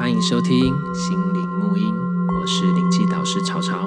[0.00, 1.94] 欢迎收听心灵沐音，
[2.34, 3.86] 我是灵气导师潮潮，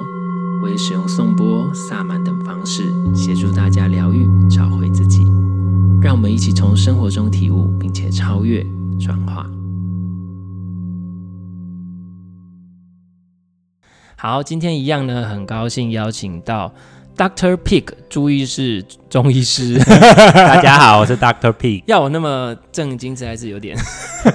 [0.62, 5.24] 我也使用颂钵、萨满等方式协助大家疗愈、找回自己。
[6.00, 8.64] 让我们一起从生活中体悟，并且超越、
[9.00, 9.44] 转化。
[14.16, 16.72] 好，今天一样呢，很高兴邀请到
[17.16, 18.84] Doctor Pig 朱医师。
[19.08, 19.78] 中医师，
[20.34, 21.84] 大家好，我是 Doctor Pig。
[21.86, 23.76] 要我那么正经，实在是有点，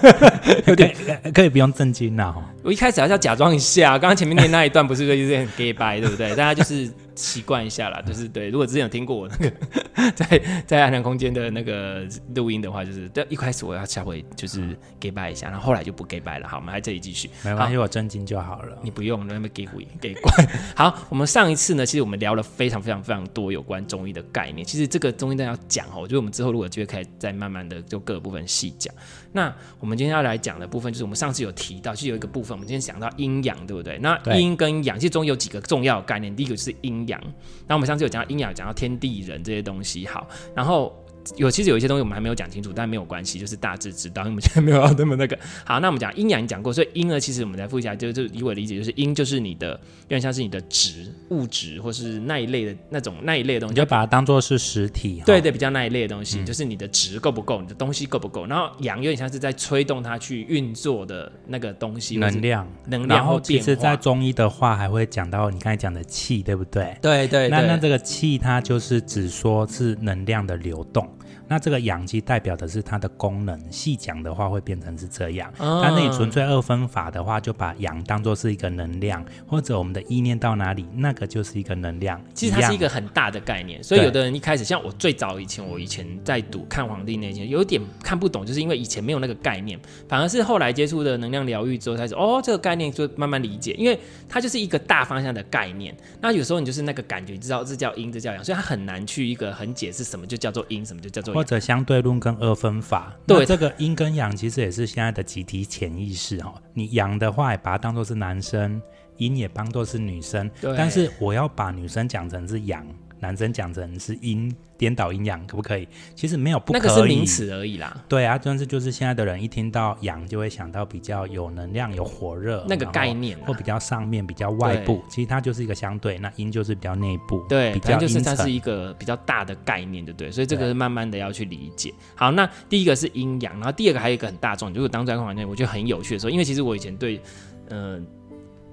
[0.65, 0.95] 有点
[1.33, 2.33] 可以不用正经了。
[2.63, 6.29] 我一开始还是要假装一下，刚刚前面念那一段不是有点 gay 白，对不对？
[6.29, 6.89] 大家就是
[7.19, 8.49] 习惯一下啦，就是对。
[8.49, 9.51] 如果之前有听过我那个
[10.15, 16.47] 在在暗亮空间的那个录音的话，就是一开始我要下回就是 gay 掰一下，然后后来就不 gay 掰了。
[16.47, 18.77] 好，我们还这里继续，没关系，我真金就好了。
[18.81, 20.47] 你不用那么回 gay 怪。
[20.75, 24.65] 好，我们上一次呢，其实我们聊了非常非常非常多有关中医的概念。
[24.65, 28.93] 其实这个中医都要讲哦，我觉得我们之后如果有机会可以再慢慢的就各个部分细讲。
[29.31, 33.97] 那我们今天要来讲的部分，就是我们上次有提到，就有一个部分，我们今天讲到阴阳，对不对？
[33.99, 37.21] 那阴跟阳，其实中有几个重要概念，第一个就是阴阳。
[37.67, 40.95] 那我们上次有讲到阴阳，讲到天地人这些东西，好，然后。
[41.37, 44.23] 有其实有一些东西我们还没有讲清楚，但没有关系，就是大致知道。
[44.23, 45.37] 因为我们现在没有那么那个。
[45.63, 55.21] 好，那我们讲阴阳讲过，所以阴呢，其实我们再复习一下，就就以我的理解，就是阴就是你的，有点像是你的质物质，或是那一类的那种那一类的东西，你就把它当做是实体。
[55.25, 58.45] 对对，比较那一类的东西，嗯、就是你的值够不够，你的东西够不够。
[58.45, 63.19] 然后阳有点像是在催动它去运作的那个东西，能量，能量。
[63.19, 66.97] 然后其实，在中医的话，还会讲到你刚才讲的气，对不对？
[67.01, 67.49] 对对，对。
[67.49, 71.07] 那那这个气，它就是只说是能量的流动。
[71.49, 75.51] 那这个阳气代表的是它的功能，细讲的话会变成是这样。
[75.57, 82.21] 嗯、但是你纯粹二分法的话，就把阳当做是一个能量，或者我们的意念到哪里，那个就是一个能量。
[82.35, 95.95] 其实它是一个很大的概念，所以有的人一开始像我最早以前，我以前在读看《黄帝内经》，有点看不懂，就是因为以前没有那个概念，反而是后来接触的能量疗愈之后，才说哦，这个概念就慢慢理解，因为它就是一个大方向的概念。
[96.21, 101.38] 那有时候你就是那个感觉，你知道这叫阴，这叫阳，所以它很难去一个很解释什么就叫做阴，什么就叫做阳。
[101.39, 106.53] 或者相对论跟二分法，对这个阴跟阳其实也是现在的集体潜意识哈。
[106.73, 108.77] 你阳的话，也把它当做是男生；
[109.15, 110.51] 阴也当做是女生。
[110.59, 110.75] 对。
[110.75, 112.85] 但是我要把女生讲成是阳。
[113.19, 115.87] 男生讲成是阴，颠倒阴阳可不可以？
[116.15, 118.01] 其实没有不可以，那个是名词而已啦。
[118.07, 125.03] 对啊，但是就是现在的人一听到阳，就会想到比较有能量、有火热那个概念，或比较上面、比较外部。
[125.09, 130.31] 其实它就是一个相对，那阴就是比较内部，对，比较就是它是一个比较大的概念，对不对？
[130.31, 131.93] 所以这个是慢慢的要去理解。
[132.15, 137.21] 好，那第一个是阴阳，然后第二个还有一个很大众，就是当专科环境，我觉得很有趣的时候，因为其实我以前对，
[137.69, 138.01] 嗯、呃，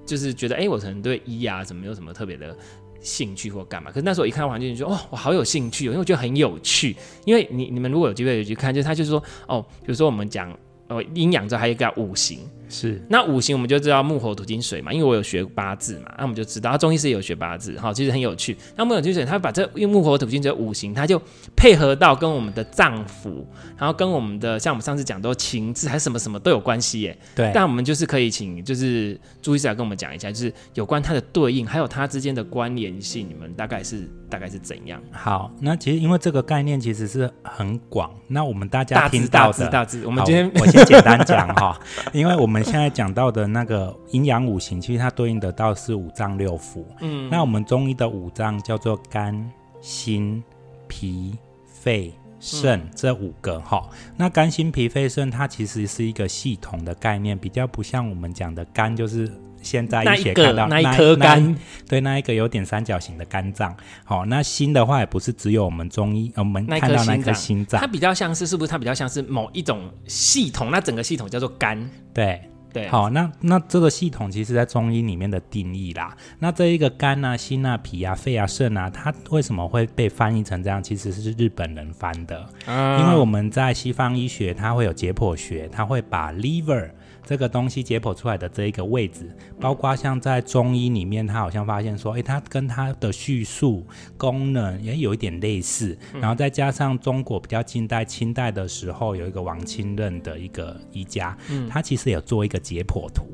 [0.07, 2.57] 就是觉得哎，我可能对一啊什么有什么特别的。
[3.01, 3.91] 兴趣或干嘛？
[3.91, 6.97] 可是那时候一看到环境，就说哦，我好有兴趣，因为我觉得很有趣。
[7.25, 10.57] 因为你你们如果有机会去看，就是他就是说哦，比如说我们讲。
[10.89, 12.39] 呃，阴阳之后还有一个叫五行，
[12.69, 18.57] 是那五行我们就知道木火土金水嘛，因为我有学八字嘛，那我们就知道，中医师也有学八字，好，其实很有趣。
[18.77, 21.21] 那木火土金水，他把这用木火土金水五行，他就
[21.57, 23.45] 配合到跟我们的脏腑，
[23.77, 27.19] 然后跟我们的像我们上次讲都情志还是什么什么都有关系耶。
[27.35, 27.51] 对。
[27.53, 34.99] 但我们就是可以请就是朱医师来跟我们讲一下，就是有关它的对应，还有它之间的关联性，你们大概是大概是怎样？
[35.13, 40.87] 好，那其实因为这个概念其实是很广，那我们大家听到的大致大致，我们今天我先。
[40.87, 41.77] 简单讲哈，
[42.15, 46.85] 因为我们现在讲到的那个阴阳五行，其实它对应得到是五脏六腑。
[47.01, 49.51] 嗯，那我们中医的五脏叫做肝、
[49.81, 50.43] 心、
[50.87, 53.89] 脾、肺、肾这五个哈。
[54.17, 59.29] 那肝、心、脾、肺、肾，它其实是一个系统的概念，比较不像我们讲的肝就是。
[59.63, 61.57] 现在医学看到那一颗肝，
[61.89, 63.77] 对，那一个有点三角形的肝脏。
[64.05, 68.71] 好，那心的话也不是只有我们中医，我们看到那颗心脏，它比较像是，是不是？
[68.71, 71.91] 它比较像是某一种系统，那整个系统叫做肝。
[72.15, 72.41] 对
[72.73, 76.15] 对，好，那那这个系统其实在中医里面的定义啦。
[76.39, 80.83] 那这一个肝啊、心啊、脾啊、肺啊、肾啊，它为什么会被翻译成这样？
[80.83, 86.91] 其实是日本人翻的，嗯，因为我们在西方医学，它会有解剖学，它会把 liver。
[87.27, 89.29] 这个东西解剖出来的这一个位置，
[89.61, 93.85] 包括像在中医里面，他好像发现说，诶，它跟它的叙述
[94.17, 95.99] 功能也有一点类似。
[96.21, 101.37] 然后再加上中国比较近代、清代的时候，有一个王清任的一个医家，
[101.69, 103.27] 他其实有做一个解剖图。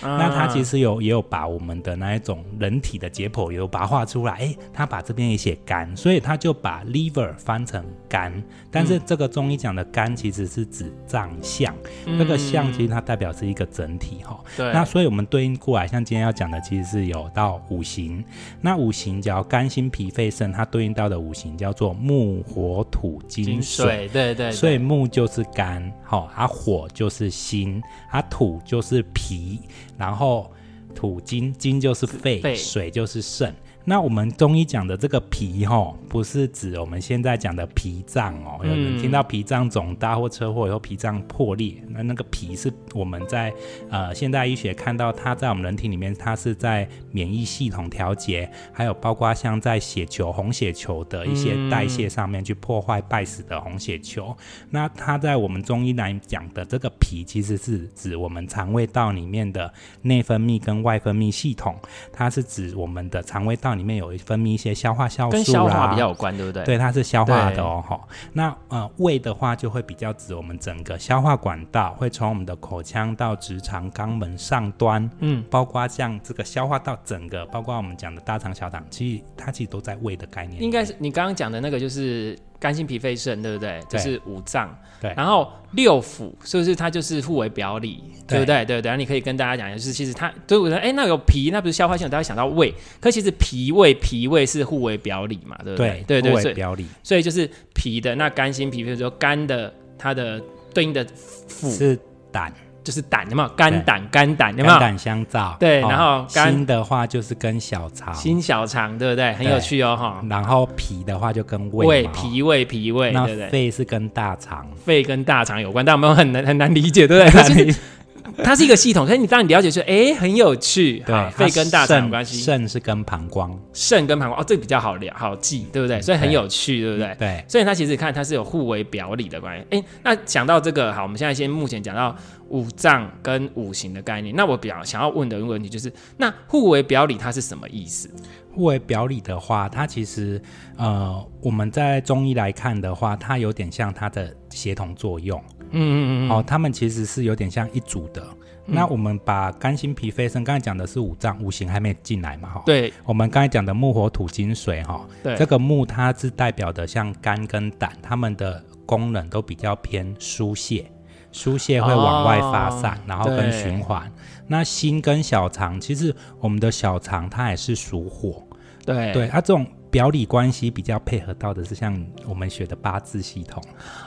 [0.00, 4.34] 那他其实有也有把我们的那一种人体的解剖有把它画出来。
[4.34, 8.32] 诶，他把这边也写肝，所以他就把 liver 翻成肝。
[8.70, 11.74] 但是这个中医讲的肝其实是指脏象，
[12.16, 13.34] 这个象其实它代表。
[13.40, 18.24] 是一个整体哈，对，那所以我们对应过来，像今天要讲的，其实是有到五行。
[18.60, 24.08] 那五行叫肝、心、脾、肺、肾，它对应到的五行叫做木、火、土、金、水。
[24.08, 24.52] 对对，对。
[24.52, 29.60] 所以木就是肝，好，啊火就是心，啊土就就是脾，
[29.98, 30.50] 然后
[30.94, 33.54] 土金，金就是肺，肺水就是肾。
[33.84, 38.60] 那我们中医讲的这个脾吼，不是指我们现在讲的脾脏哦。
[38.62, 43.52] 有人听到脾脏肿大或车祸以后脾脏破裂，那那个脾是我们在
[43.88, 54.36] 呃现代医学看到它在我们人体里面，它是在免疫系统调节，还有包括像在血球红血球的一些代谢上面去破坏败死的红血球。
[54.68, 59.72] 那它在我们中医来讲的这个脾，其实是指我们肠胃道里面的
[60.02, 61.74] 内分泌跟外分泌系统，
[62.12, 63.69] 它是指我们的肠胃道。
[63.76, 66.64] 里面有分泌一些消化酵素啦，跟消化比较有关，对不对？
[66.64, 67.82] 对，它是消化的哦。
[67.86, 68.00] 哈，
[68.32, 80.62] 那呃胃的话就会比较指我们整个消化管道，会从我们的口腔到直肠肛门上端，嗯，包括像这个消化道整个，包括我们讲的大肠、小肠，其实它其实都在胃的概念。
[80.62, 82.38] 应该是你刚刚讲的那个，就是。
[82.60, 83.80] 肝心脾肺肾，对不对？
[83.88, 84.72] 对就是五脏。
[85.00, 85.12] 对。
[85.16, 88.64] 然后六腑，是不是它就是互为表里，对，对不对？
[88.64, 88.88] 对对。
[88.90, 96.04] 然后你可以跟大家讲，就是其实它，对我说，哎，那有脾，那不是消化系统，大家想到胃，可其实脾胃脾胃是互为表里嘛，对不对？
[96.06, 96.86] 对对对，表里。
[97.02, 100.38] 所以就是脾的那肝心脾肺，说肝的它的
[100.74, 101.04] 对应的
[101.48, 101.98] 腑是
[102.30, 102.52] 胆。
[102.90, 105.56] 就是胆，有没有肝胆肝胆，有没有肝胆相照？
[105.60, 109.32] 对，然后心的话就是跟小肠，心小肠对不对？
[109.34, 110.20] 很有趣哦哈。
[110.28, 113.48] 然后脾的话就跟胃，胃脾胃脾胃，对不对？
[113.48, 117.72] 肺是跟大肠，肺跟大肠有关，但我们很难很难理解，对不对？
[118.42, 121.00] 它是一个系统，所以你当你了解说，哎，很有趣。
[121.06, 122.40] 对，肺跟大肠有关系。
[122.40, 126.00] 肾是跟膀胱，肾跟膀胱哦，这个比较好聊，好记，对不对？
[126.00, 127.16] 所以很有趣，对不对？
[127.18, 127.44] 对。
[127.48, 129.66] 所以它其实看它是有互为表里的关系。
[129.70, 132.14] 哎，那讲到这个，好，我们现在先目前讲到
[132.48, 134.34] 五脏跟五行的概念。
[134.34, 138.08] 那我比较想要问的一个问题就是，那互为表里它是什么意思？
[138.52, 140.40] 互为表里的话，它其实
[140.76, 145.40] 呃，我们在中医来看的话，它有点像它的协同作用。
[145.72, 148.22] 嗯嗯嗯，哦，他们其实是有点像一组的。
[148.66, 152.48] 嗯、那我们把肝心脾肺肾，刚才讲的是五脏五行还没进来嘛？
[152.50, 152.92] 哈，对。
[153.04, 160.90] 我们刚才讲的木火土金水，哈，对，这个木它是代表的像肝跟胆，它们的功能都比较偏疏泄，
[161.32, 164.10] 疏泄会往外发散，哦、然后跟循环。
[164.46, 168.46] 那心跟小肠，其实我们的小肠它也是属火，
[168.84, 169.66] 对对，它、啊、这种。
[169.90, 173.62] 表里关系比较配合到的是像我们学的八字系统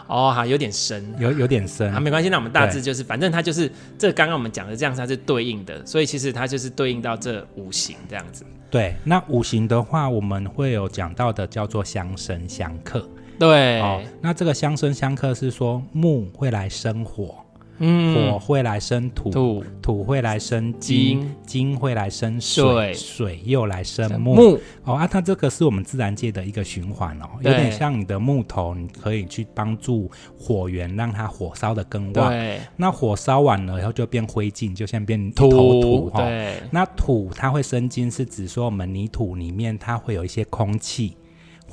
[0.08, 8.46] 哦，哈，有点深，有有点深啊，没关系，那我们大致就是，反正它就是这刚刚我们讲的这样，它是对应的，所以其实它就是对应到这五行这样子。
[8.72, 13.08] 对，那五行的话，我们会有讲到的叫做相生相克。
[13.38, 17.43] 对，哦，那这个相生相克是说木会来生火。
[17.86, 24.34] 嗯，火会来生土，土土会来生金，金，会来生水，水，又来生木。
[24.34, 30.10] 木哦啊，它这个是我们自然界的一个循环哦，有点像你的木头，你可以去帮助
[30.40, 32.32] 火源，让它火烧的更旺。
[32.32, 36.12] 对，那火烧完了以后就变灰烬，就像变土土。
[36.16, 41.18] 对，那土它会生金，是指说我们泥土里面它会有一些空气。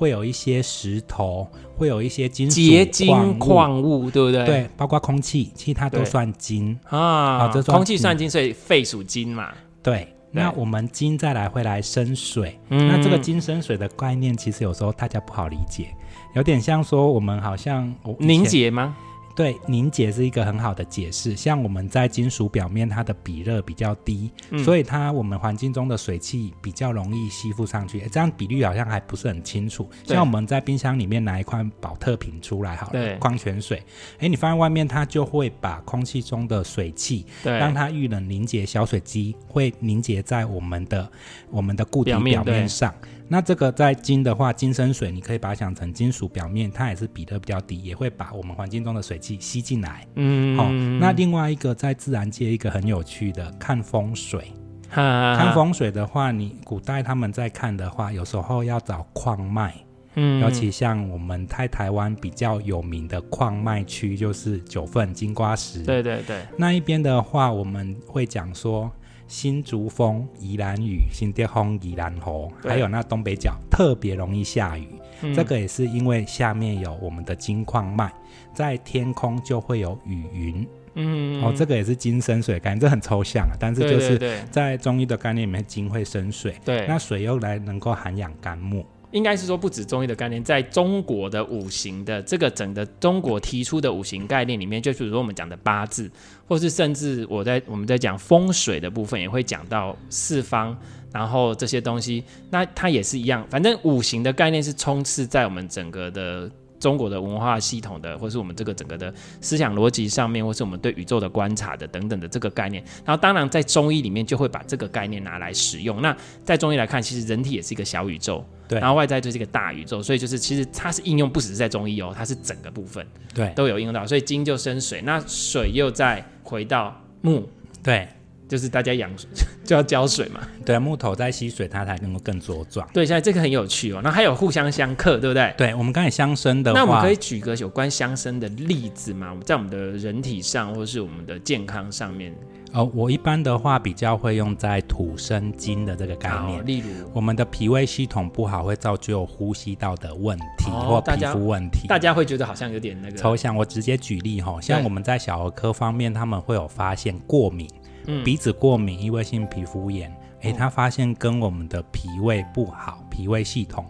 [0.01, 4.47] 会有一些石头，会有一些金属结晶矿物，对不对？
[4.47, 7.49] 对，包括空气，其他都算金啊。
[7.53, 9.53] 这空气算金，所以肺属金嘛。
[9.83, 12.59] 对，那我们金再来会来生水。
[12.69, 15.95] 那这个金生水的概念，其实有时候大家不好理解，
[16.35, 18.97] 有点像说我们好像凝结吗？
[19.35, 21.37] 对，凝结是一个很好的解释。
[21.37, 28.01] 像我们在金属表面，它的比热比较低，嗯、所以它我们环境中的水汽比较容易吸附上去。
[28.11, 29.89] 这样比率好像还不是很清楚。
[30.05, 33.83] 像我们在冰箱里面拿一块保特瓶出来，好了，矿泉水，
[34.19, 41.11] 哎，你放在外面，它就会把空气中的水汽，让它遇冷凝结，小水积会凝结在我们的
[41.51, 42.93] 我们的固体表面上。
[43.33, 50.05] 那这个在金的话，金生水，你可以把它想成金属表面，它也是比热比较低，也会把我们环境中的水汽吸进来。
[50.17, 50.71] 嗯，好、哦。
[51.01, 54.53] 那另外一个在自然界一个很有趣的看风水，
[54.91, 59.77] 看风水的话，你古代他们在看的话，有时候要找矿脉，
[60.17, 65.85] 嗯，尤其像我们在台湾比较有名的矿脉区，就是九份金瓜石。
[65.85, 68.91] 对对对，那一边的话，我们会讲说。
[69.31, 74.89] 新竹风、宜兰雨、新店风、宜兰河，还有那东北角特别容易下雨，
[75.23, 75.33] 嗯。
[75.33, 78.13] 这个也是因为下面有我们的金矿脉，
[78.53, 80.69] 在天空就会有雨云。
[80.95, 86.57] 嗯，哦，这个也是金生水，感觉这很抽象啊，但是就是在中医的概念里面，金会生水。
[86.65, 88.85] 对，那水又来能够涵养肝木。
[89.13, 96.11] 应该是说，不止中医的概念，在中国的五行的这个整个中国提出的五行概念里面，就比如说我们讲的八字，
[96.47, 100.77] 或是甚至我在我们在讲风水的部分，也会讲到四方，
[101.13, 106.49] 然后这些东西，那它也是一样，反正五行的概念是充斥在我们整个的
[106.81, 112.83] 中国的文化系统的，或是我们这个整个的思想逻辑上面，或是我们对宇宙的观察的等等的这个概念。
[113.05, 116.03] 然后当然在中医里面就会把这个概念拿来使用。
[116.03, 124.07] 那在中医来看，其实人体也是一个小宇宙，对，然后外在就是一个大宇宙，所以就是其实它是应用不只是在中医哦，它是整个部分对都有应用到。
[124.07, 127.49] 所以金就生水，那水又再回到木，
[127.83, 128.09] 对。
[128.51, 129.09] 就是大家养
[129.65, 132.85] 就要浇水嘛，对，木头在吸水，它才能够更茁壮。
[132.93, 134.01] 对，现在这个很有趣哦。
[134.03, 135.55] 那还有互相相克，对不对？
[135.57, 139.37] 对，我们刚才相生的话，那我们可以举个有关相生的例子吗？
[139.45, 142.35] 在我们的人体上，或是我们的健康上面。
[142.73, 146.65] 哦，我一般的话比较会用在土生金的这个概念。
[146.65, 151.97] 例如，我们的脾胃系统不好，会造就呼吸道的问题、哦、或皮肤问题大。
[151.97, 153.57] 大家会觉得好像有点那个抽象。
[153.57, 157.69] 我直接举例哈，像我们在小儿科方面，他们会有发现过敏。
[158.07, 163.87] 嗯、鼻子过敏、异位性皮肤炎，诶，他发现跟我们的脾胃不好、脾胃系统，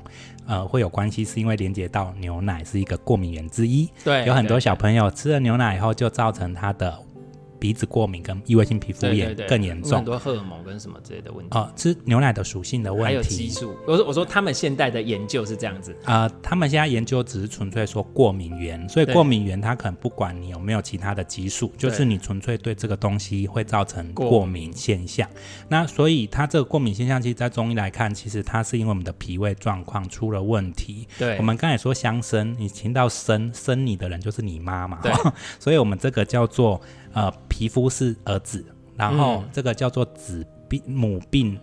[0.47, 3.89] 呃，会有关系，是因为连接到牛奶是一个过敏源之一。
[4.05, 6.99] 对，有很多小朋友吃了牛奶以后，就造成他的。
[7.61, 11.57] 鼻子过敏跟异位性皮肤炎更严重，很多荷尔蒙跟什么之类的问题。
[11.57, 13.77] 哦，吃牛奶的属性的问题，还有激素。
[13.87, 25.29] 我说我说他们现在的研究是这样子啊、呃，他们现在研究只是纯粹说过敏源，所以过敏源它可能不管你有没有其他的激素，就是你纯粹对这个东西会造成过敏现象。
[25.69, 31.07] 那所以它这个过敏现象，其实在中医来看，其实它是因为我们的脾胃状况出了问题。
[31.19, 35.13] 对，我们刚才说相生，你听到生生你的人就是你妈嘛，对，
[35.61, 36.81] 所以我们这个叫做。
[37.13, 38.65] 呃，皮肤是儿子，
[38.97, 41.59] 然后这个叫做子病、嗯、母病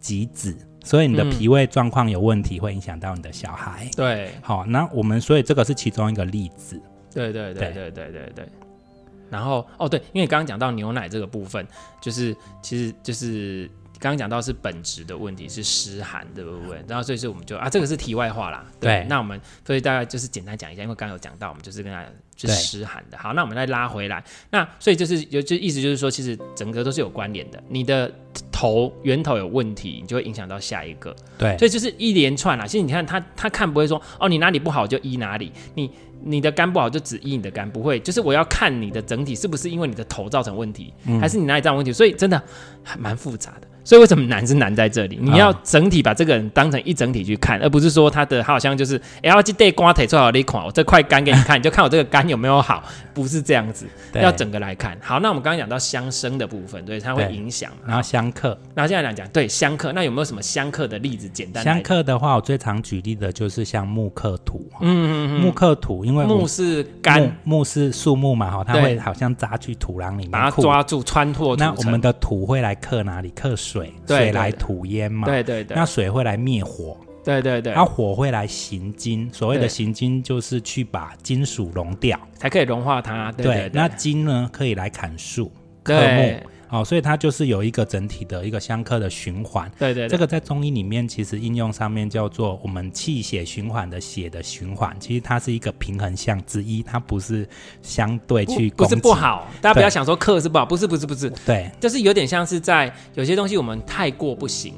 [0.00, 3.88] 及子，所以你的脾胃状况有问题，会影响到你的小孩。
[3.96, 6.80] 对，好，那我们所以这个是其中一个例子。
[7.12, 8.48] 对对对对对对对。
[9.30, 11.66] 然后哦，对，因为刚刚讲到牛奶这个部分，
[12.00, 13.70] 就是其实就是。
[13.98, 18.64] 刚刚讲到是本质的问题，是湿寒的部分，然后所以说我们就啊，这个是题外话啦。
[18.80, 23.16] 对，对那我们所以大概就是简单讲一下，因为刚刚有讲到，我们就是跟他就是湿寒的。
[23.16, 27.62] 好，那我们再拉回来，那所以就是有就意思就是说，其实整个都是有关联的。
[27.68, 28.12] 你的
[28.52, 31.14] 头源头有问题，你就会影响到下一个。
[31.38, 32.66] 对，所以就是一连串啦。
[32.66, 35.90] 其实你看他他看不会说哦，你哪里不好就医哪里，你
[36.22, 37.98] 你的肝不好就只医你的肝，不会。
[38.00, 41.92] 就是我要看你的整体是不是因为你的头造成问题，嗯、还是你哪里造成问题。
[41.92, 42.42] 所以真的
[42.82, 43.68] 还蛮复杂的。
[43.86, 45.16] 所以为什么难是难在这里？
[45.22, 52.82] 你要整体把这个人当成一整体去看，而不是说他的他好像就是 L G D 刮腿最好的一款，我这块肝给你看，你就看我这个肝有没有好，
[53.14, 54.98] 不是这样子，要整个来看。
[55.00, 61.28] 好，那我们刚刚讲到相生的部分，对，它会影响，然后相克，然后现在来讲，对相克，那有没有什么相克的例子？
[61.28, 71.54] 简单相克的话，我最常举例的就是像木克土，嗯嗯嗯，木克土，因为木是干，木是树木嘛，哈，它会好像扎去土壤里面，把它抓住穿透。
[71.54, 73.30] 那我们的土会来克哪里？
[73.30, 73.75] 克水。
[73.76, 83.30] 水，水来吐烟嘛，对对对，那水会来灭火，对对对，那火会来行金，所谓的行金就是去把金属融掉，才可以融化它。
[83.32, 85.50] 对，对，对，对，那金呢可以来砍树
[85.82, 86.36] 科木，
[86.68, 89.70] 哦，所以它就是有一个整体的一个相克的循环。
[89.78, 97.48] 对，对对，这个在中医里面其实应用上面叫做我们气血循环的血的循环，其实它是一个平衡项之一，它不是
[97.82, 104.74] 相对去不，不是不好，大家不要想说克是不好，不是不是不是，对，就是有点像是在有些东西我们太过不行，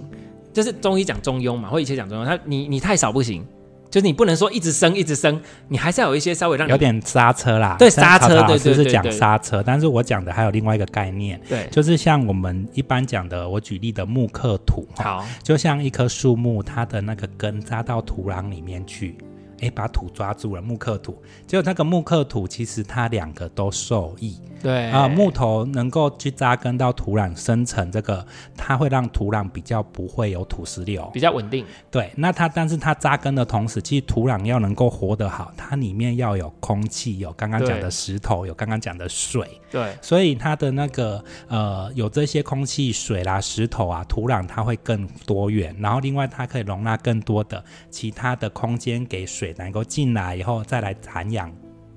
[0.53, 3.47] 就是中医讲中庸嘛，或以前讲中庸，他你你太少不行。
[3.91, 7.77] 就是你不能说一直升一直升，你还是要有一些稍微让你有点刹车啦。
[7.79, 9.63] 对，刹车，对对对，是讲刹车。
[9.65, 19.17] 但是我讲的还有另外一个概念，对，就是像我们一般讲的，我举例的木克土，好，就像一棵树木，它的那个根扎到土壤里面去。
[19.61, 24.39] 哎，把土抓住了，木克土，结果那个木克土其实它两个都受益。
[24.61, 31.65] 对啊、呃，木头能够去扎根到土壤生成这个，它会让土壤比较不会有土石流，比较稳定。
[31.93, 39.49] 对，那它但是它扎根的同时，其实土壤要能够活得好，它里面要有空气，有刚刚讲的石头，有刚刚讲的水。
[39.71, 49.48] 对，所以它的那个呃有这些空气、水啦、石头啊，土壤它会更多元，然后另外它可以容纳更多的其他的空间给水。
[49.57, 51.51] 能够进来以后再来涵养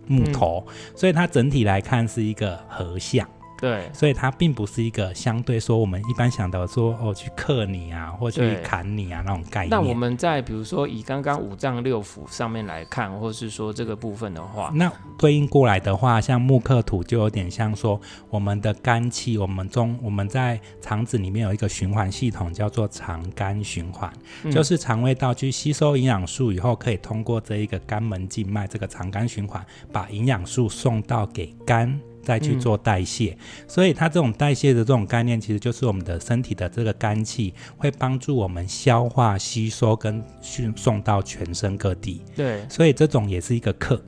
[0.08, 3.28] 木头，嗯，所以它整体来看是一个合相。
[3.62, 9.70] 对，所以它并不是一个相对说我们一般想到说哦去克你啊，或去砍你啊那种概念。
[9.70, 18.02] 那我们在比如说以刚刚五脏六腑上面来看，或是说这个部分的话，那对应过来的话，像木克土就有点像说
[18.32, 24.12] 我们的肝气，我们中我们在肠子里面有一个循环系统叫做肠肝循环，
[24.44, 32.00] 嗯，就是肠胃道去吸收营养素以后，可以通过这一个肝门静脉这个肠肝循环，把营养素送到给肝。
[32.22, 33.32] 再去做代谢。
[33.32, 40.24] 嗯、所以它这种代谢的这种概念，其实就是我们的身体的这个肝气会帮助我们消化、吸收跟
[40.60, 42.22] 运送到全身各地。
[42.36, 44.02] 对，所以这种也是一个课。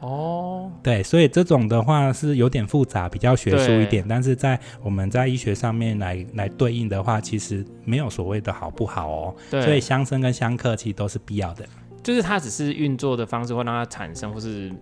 [0.00, 9.34] 哦，对，所以这种的话是有点复杂，比较学术一点，但是在我们在医学上面来来对应的话，其实没有所谓的好不好哦。
[9.50, 11.66] 对，所以相生跟相克其实都是必要的，
[12.00, 14.72] 就是它只是运作的方式会让它产生，或是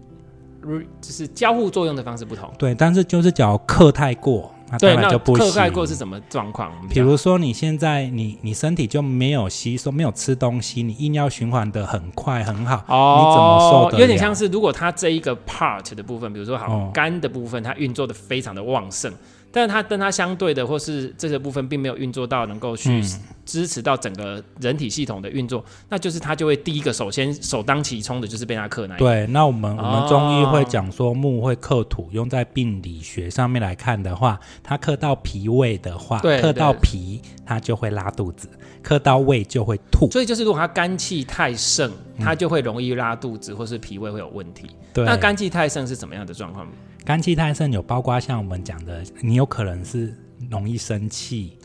[1.01, 2.51] 就是交互作用的方式不同。
[2.59, 4.53] 对，但是就是假如克太过。
[4.69, 5.47] 那当然就不行。
[5.47, 6.73] 克太过是什么状况？
[6.89, 14.01] 比如说你现在你你身体就没有吸收，没有吃东西，你硬要循环的很快很好，哦、你怎么受得了？
[14.01, 19.13] 有点像是如果它这一个 part 的部分，比如说好肝的部分，它运作的非常的旺盛。
[19.57, 23.03] 但是它跟它相对的，或是这个部分并没有运作到能够去
[23.47, 28.95] 支持到整个人体系统的运作，嗯、那就是它就会第一个首先首当其冲的就是被它克那。
[28.99, 38.47] 对，那我们我们中医会讲说木会克土，用在病理学上面来看的话，它克到脾胃的话，对克到脾它就会拉肚子，
[38.83, 40.11] 克到胃就会吐。
[40.11, 44.69] 所以就是如果它肝气太盛，它就会容易拉肚子，或是脾胃会有问题。
[44.93, 46.69] 对，那肝气太盛是怎么样的状况？
[47.07, 50.13] 肝气太盛有包括像我们讲的，你有可能是
[50.51, 51.57] 容易生气，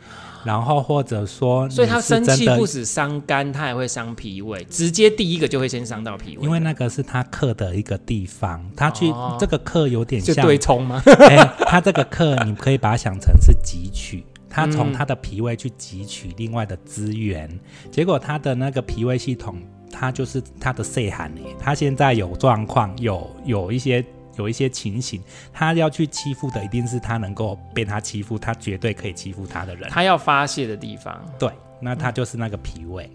[0.45, 11.01] 然后或者说，所以他生气不止伤肝，他也会伤脾胃，直接第一个就会先伤到脾胃，因为那个是他克的一个地方，他去、哦、这个克有点像对冲吗？
[11.05, 19.59] 欸、 他这个克你可以把它想成是汲取，他从他的脾胃去汲取另外的资源，嗯、结果他的那个脾胃系统，
[19.91, 24.05] 他就是他的肺寒呢，他现在有状况，有有一些。
[24.37, 25.21] 有一些情形，
[25.51, 29.89] 他要去欺负的一定是他能够被他欺负，他绝对可以欺负他的人。
[29.89, 31.49] 他要发泄的地方，对，
[31.81, 33.09] 那他就是那个脾胃。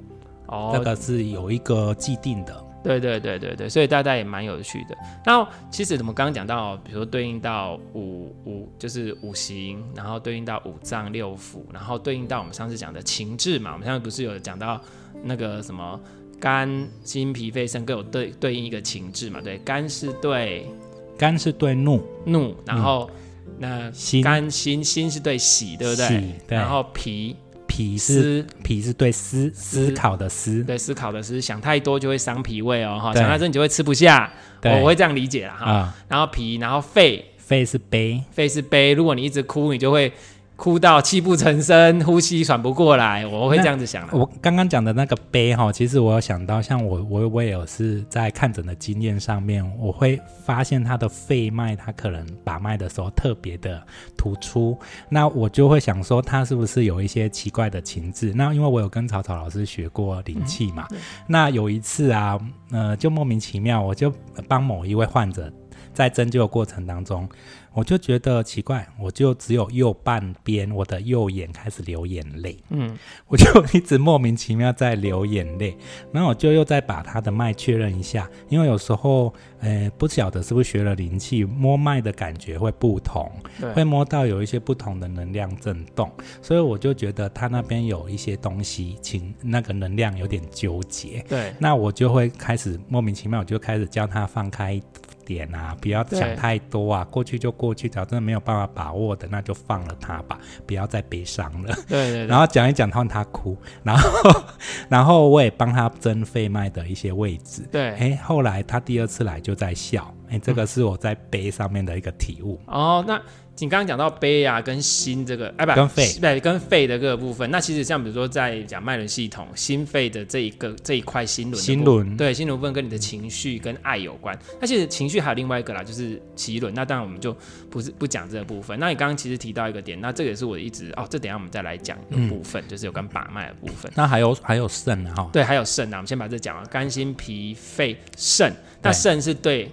[0.48, 2.64] 哦、嗯，这个是有一个既定的。
[2.84, 4.96] 对对对对对，所以大家也蛮有趣的。
[5.24, 13.72] 然后其实我们刚刚讲到，比如说对应到五五，就是五行，然后对应到五脏六腑，然后对应到我们上次讲的情志嘛。
[13.72, 14.80] 我们上次不是有讲到
[15.24, 16.00] 那个什么
[16.38, 19.40] 肝、心、脾、肺、肾各有对对应一个情志嘛？
[19.40, 20.70] 对，肝是对。
[21.18, 22.02] 肝是对怒。
[22.24, 23.10] 怒，然后、
[23.46, 24.22] 嗯、那心。
[24.22, 26.08] 肝心心是对喜，对不对？
[26.46, 27.36] 对，然后脾。
[27.66, 28.46] 脾是思。
[28.62, 29.90] 脾是对思思。
[29.92, 34.80] 考的思，对思考的思，想太多就会伤脾胃哦，哈对，想太多你就会吃不下，对。
[34.80, 35.64] 我会这样理解了哈。
[35.66, 37.24] 嗯、然后脾，然后肺。
[37.38, 40.12] 肺是悲，肺是悲，如果你一直哭，你就会。
[40.56, 44.08] 哭到泣不成声，呼吸喘不过来，我会这样子想。
[44.10, 53.80] 我刚刚讲的那个悲哈，其实我有想到，像我我我也有是在看诊的经验上面，我会发现他的肺脉，他可能把脉的时候特别的
[54.16, 54.76] 突出，
[55.10, 58.32] 那我就会想说，他是不是有一些奇怪的情志？
[58.34, 62.40] 那因为我有跟草草老师学过灵气嘛，嗯、那有一次啊，
[62.70, 64.10] 呃，就莫名其妙，我就
[64.48, 65.52] 帮某一位患者
[65.92, 67.28] 在针灸的过程当中。
[67.76, 72.96] 我就觉得奇怪，我就只有右半边，我的右眼开始流眼泪，嗯，
[73.28, 75.76] 我就一直莫名其妙在流眼泪，
[76.10, 86.10] 然后我就又再把他的脉确认一下，因为有时候，呃，不晓得是不是学了灵气，摸脉的感觉会不同，对会摸到有一些不同的能量震动，
[86.40, 94.80] 所以我就觉得他那边有一些东西，情那个能量有点纠结，对，那我就会开始莫名其妙，我就开始叫他放开。
[95.26, 101.74] 点啊，不要想太多啊，过去就过去，只要真的没有办法把握的，那就放了他吧，不要再悲伤了。
[101.88, 102.26] 对，对对。
[102.26, 104.42] 然后讲一讲，他他哭，然后
[104.88, 107.68] 然后我也帮他争肺脉的一些位置。
[107.70, 107.90] 对。
[107.96, 112.60] 哎，后来他第二次来就在笑，哎，这个是我在碑上面的一个体悟。
[112.68, 113.20] 嗯、哦，那。
[113.58, 117.50] 你刚刚讲到悲啊，跟心这个，哎，不，跟肺，对，跟肺的各个部分。
[117.50, 124.38] 那其实像比如说在讲脉轮系统，心肺的这一个这一块心轮，心轮，对，心轮部分跟你的情绪跟爱有关。
[124.60, 126.74] 那其实情绪还有另外一个啦，就是脐轮。
[126.74, 127.34] 那当然我们就
[127.70, 128.78] 不是不讲这个部分。
[128.78, 133.90] 那你刚刚其实提到一个点，那这个也是我一直哦，这等一下我们再来讲的部分，嗯、就是有关把脉的部分。
[133.94, 135.14] 那还有还有肾呢？
[135.16, 135.96] 哈，对，还有肾啊。
[135.96, 138.52] 我们先把这讲完，肝、心、脾、肺、肾。
[138.82, 139.70] 那肾是对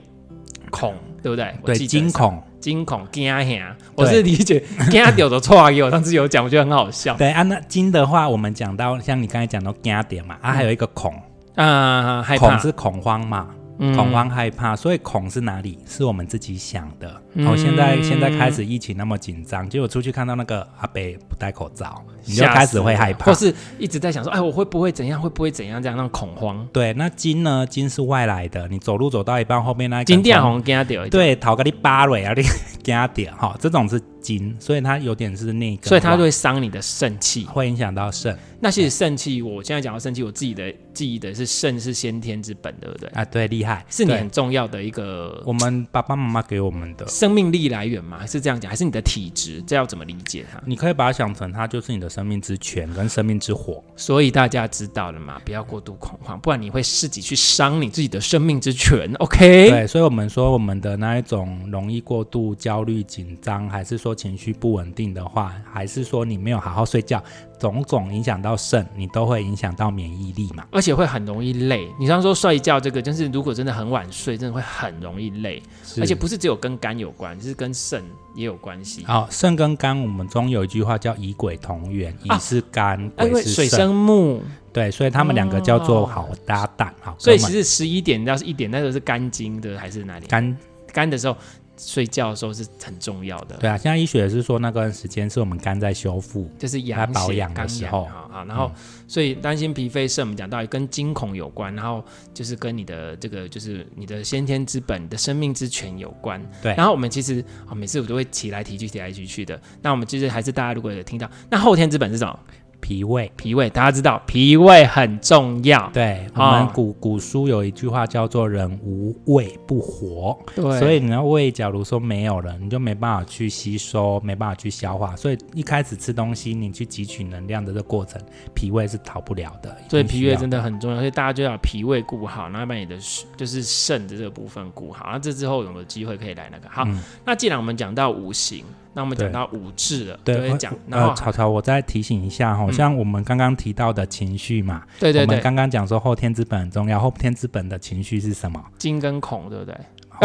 [0.71, 1.53] 恐，对不对？
[1.65, 2.41] 对，惊恐。
[2.63, 7.13] 惊恐惊吓，我是理解 惊掉的错给我上次有讲，我觉得很好笑。
[7.17, 11.13] 对啊，那惊的话，我们讲到像你刚才讲到惊点嘛，啊，还有一个恐
[11.55, 13.47] 啊，恐是恐慌嘛。
[13.95, 15.77] 恐慌害怕，所以恐是哪里？
[15.85, 17.11] 是我们自己想的。
[17.35, 25.21] 然后现在现在开始疫情那么紧张，结果出去看到那个阿北不戴口罩，你就开始会害怕，或是一直在想说，哎，我会不会怎样？
[25.21, 25.81] 会不会怎样？
[25.81, 26.67] 这样那种恐慌。
[26.71, 27.65] 对，那金呢？
[27.65, 32.43] 金是外来的，你走路走到一半，后面那金店红惊掉，对，头个你扒瑞啊，你
[32.83, 38.37] 惊掉哈，这种是金，所以它有点是那个，所以它会伤你的肾气，会影响到肾。
[38.59, 43.09] 那其实肾气，我现在讲到肾气，我自己的记忆的是肾是先天之本，对不对？
[43.09, 48.69] 啊，对，厉害，是你很重要的一个，我们爸爸妈妈给我们的生命力来源吗，还是这样讲？
[48.69, 49.63] 还是你的体质？
[49.65, 50.61] 这要怎么理解它？
[50.65, 53.81] 你可以把它想成，它就是你的生命之泉跟生命之火。
[53.95, 55.39] 所以大家知道了嘛？
[55.45, 59.09] 不要过度恐慌，不然你会自己去伤你自己的生命之泉。
[59.19, 59.69] OK？
[59.69, 67.23] 对，所以我们说我们的那一种容易过度焦虑、紧张，还是说情绪不稳定的话，还是说你没有好好睡觉。
[67.59, 71.87] 种种影响到肾，你都会影响到免疫力嘛，而且会很容易累。
[71.97, 75.63] 你像说睡觉这个，就是如果真的很晚睡，真的会很容易累，
[75.97, 78.03] 而且不是只有跟肝有关，就是跟肾
[78.35, 79.05] 也有关系。
[79.05, 86.93] 好、哦，肾跟肝，我们中有一句话叫以鬼同源，乙是肝，癸、啊、是水生木，对，所以他们两个叫做好搭档。
[87.01, 90.27] 好、哦，所以其实十一点到是一点，那时候是肝经的还是哪里？
[90.27, 90.57] 肝
[90.91, 91.37] 肝的时候。
[91.77, 93.57] 睡觉的时候是很重要的。
[93.57, 98.43] 对啊，现在医学也是说那段时间是我们肝在修复，就是养保养的时候啊。
[98.47, 106.41] 然后，嗯、所以担心脾肺肾，我们讲到跟惊恐有关，然后就是跟你的这个就是你的先天之本、你的生命之泉有关。
[106.61, 106.73] 对。
[106.75, 109.59] 然后我们其实啊，每次我都会提来提去、提来提去的。
[109.81, 112.39] 那我们其实还是大家如果有听到，那后天之本是什么？
[112.83, 115.89] 脾胃，脾胃，大家知道脾胃很重要。
[115.93, 125.15] 对，我们古、哦、古书有一句话叫做“人无胃不活”，对，所以你的胃假如说没有了，你就没办法去吸收，没办法去消化。
[125.15, 128.21] 所以一开始吃东西，你去汲取能量的这个过程，
[128.53, 129.73] 脾胃是逃不了的。
[129.89, 132.97] 所以脾胃真的很重要，所以大家就要脾胃顾好，然后把你的
[133.37, 135.07] 就是肾的这个部分顾好。
[135.09, 136.67] 那这之后有没有机会可以来那个？
[136.69, 138.65] 好，嗯、那既然我们讲到五行。
[138.93, 140.73] 那我们讲到五志了，对，讲。
[140.87, 148.63] 然后，曹操，我再提醒一下哈，像我们刚刚提到的情绪嘛，对对对，我们刚刚讲说后天之本很重要，后天之本的情绪是什么？
[148.77, 149.75] 惊跟恐，对不对？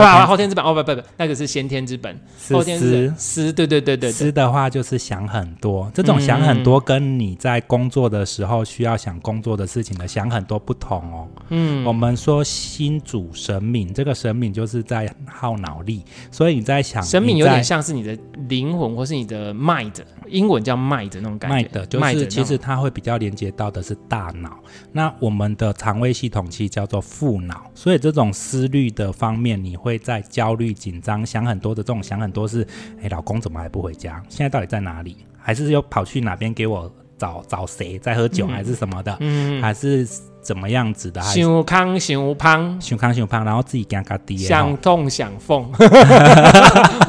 [0.02, 2.18] 啊，后天之本哦，不不不，那个是先天之本，
[2.50, 11.28] 后天之思，对对对对，思的话就是想很多，这种想很多跟你在工作的时候需要想工作的事情的想很多不同哦。
[11.48, 18.16] 嗯，我们说心主神明，这个神明就是在耗脑力，所以你在想，神明有点像是你的
[18.48, 19.92] 灵魂或是你的 mind，
[20.28, 24.58] 英文叫 mind 那种感觉，mind 就是其实它会比较连接到的是大脑。
[24.92, 29.87] 那我们的肠胃系统其实叫做副脑，所以这种思虑的方面你会。
[29.88, 32.66] 会在焦虑、紧张、想很多的这种想很多是，
[33.00, 34.22] 哎，老公怎么还不回家？
[34.28, 35.16] 现在到底在哪里？
[35.38, 39.16] 还是又跑去哪边给我找找谁在喝酒，还是什么的？
[39.20, 40.06] 嗯，还是
[40.40, 41.20] 怎么样子的？
[41.22, 45.68] 想康想胖，想康想胖，然后自己干嘎爹，想痛想凤。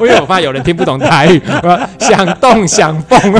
[0.06, 1.40] 为我怕有人听不懂台语，
[1.98, 3.18] 想动想凤，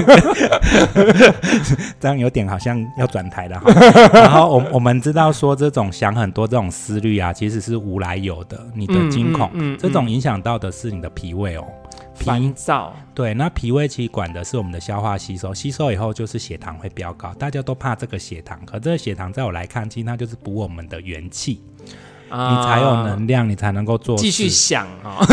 [1.98, 3.70] 这样有点好像要转台了哈。
[4.12, 8.58] 然后我我们知道说，这种想很多这种思虑啊，其实是无来由的。
[8.74, 11.64] 你的惊恐，嗯嗯嗯嗯、这种影响到的是你的脾胃哦。
[12.24, 21.62] 烦躁，对，那脾胃其实管的是我们的消化吸收，吸收以后就是血糖会飙高，大家都怕这个血糖，可这个血糖在我来看，其实它就是补我们的元气，
[22.28, 24.16] 呃、你才有能量，你才能够做。
[24.20, 25.24] 继续想啊，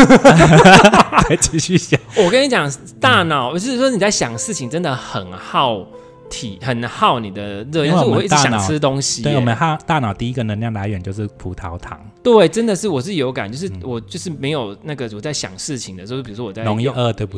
[1.28, 1.98] 再继续想。
[2.16, 2.70] 我跟你讲，
[3.00, 5.86] 大脑，就、嗯、是说你在想事情，真的很耗。
[6.30, 9.22] 体很耗你的热，但是我一直想吃东西。
[9.22, 11.98] 对，我们大大脑第一个能量来源就是葡萄糖。
[12.32, 16.64] 对，真的是我是有感，就是我就是没有那个我在想事情的时候，比如说我在？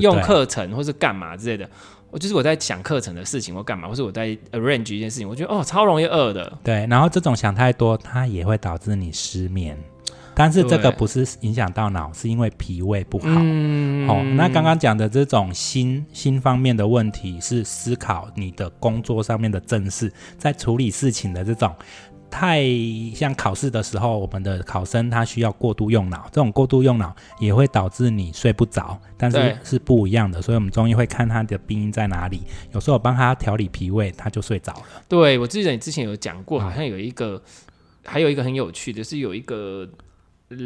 [0.01, 1.69] 用课程或是干嘛之类的，
[2.11, 6.53] 我就是我在想课程的事情或干嘛，或是我在 arrange 一件事情，我觉得哦超容易饿的。
[6.63, 9.79] 对，然后这种想太多，它也会导致你失眠。
[10.33, 13.27] 但是这个不是影响到脑，是因为脾胃不好。
[13.29, 21.75] 嗯，哦，那刚刚讲的这种心心方面的问题，是思考你的工作上面的正事，在处理事情的这种，
[22.31, 22.63] 太
[23.15, 30.41] 像考试的时候，我们的考生他需要过度用脑，这种过度用脑也会导致你睡不着，但是是不一样的。
[30.41, 34.83] 所以我们中医会看他的病因在哪里，有时候我帮他调理脾胃，他就睡着了。
[35.09, 37.43] 对，我记得你之前有讲过，好像有一个，
[38.05, 39.89] 还有一个很有趣的是有一个。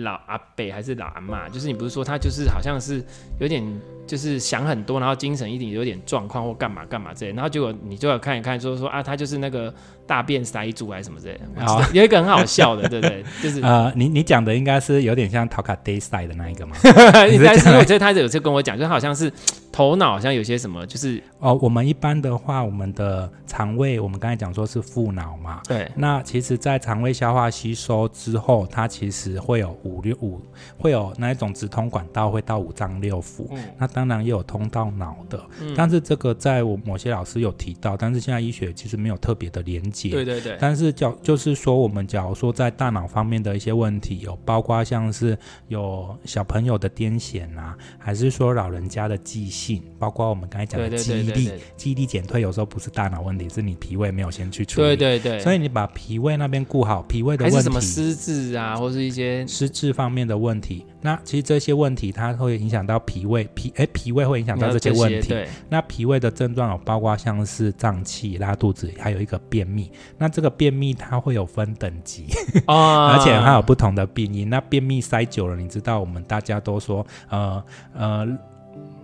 [0.02, 3.04] 老阿伯还是老阿妈，就是你不是说他就是好像是
[3.38, 3.62] 有点
[4.06, 9.72] 就是想很多，然后精神一定有点状况或干嘛干嘛之类，然后结果你就要看一看，说说啊，他就是那个
[10.06, 11.40] 大便塞住还是什么之类的。
[11.66, 13.22] 好，有一个很好笑的，对不对？
[13.42, 16.74] 就是呃，你你讲的应该是有点像陶卡 day 塞的那一个吗？
[17.30, 19.30] 应该是，我觉得他有次跟我讲，就好像是。
[19.74, 25.90] 头脑好像有些什么，就是哦，我们一般的话，我们的肠胃，我们刚才讲说是副脑嘛，对。
[25.96, 30.40] 那其实，在肠胃消化吸收之后，它其实会有五六五，
[30.78, 35.44] 会有那一种直通管道会到五脏六腑，嗯、那当然也有通到脑的。
[35.60, 40.10] 嗯、但是这个在我某些老师有提到，但是现在医学其实没有特别的连接。
[40.10, 40.56] 对对对。
[40.60, 49.63] 但是叫就是说，我们假如说在大脑方面的一些问题，有包括像是有小朋友的癫痫啊，还是说老人家的记性。
[49.64, 54.88] 性，包括我们刚才讲的记忆力，记忆力减退，有时候不是大脑问题，是你脾胃没有先去处理。
[54.88, 55.40] 对对对。
[55.40, 60.84] 所以你把脾胃那边顾好，脾胃的问题，还是什么失智啊，或是一些失智方面的问题。
[61.00, 65.28] 那其实这些问题它会影响到脾胃，脾哎脾胃会影响到这些问题。
[65.28, 65.48] 对。
[65.68, 69.90] 那脾胃的症状有包括像是胀气、拉肚子，还有一个便秘。
[70.18, 72.26] 那这个便秘它会有分等级，
[72.66, 74.48] 哦、 而且它有不同的病因。
[74.48, 78.26] 那便秘塞久了，你知道我们大家都说，呃呃，